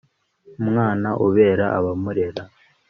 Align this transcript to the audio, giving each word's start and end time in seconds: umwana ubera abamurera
umwana 0.61 1.09
ubera 1.25 1.65
abamurera 1.77 2.43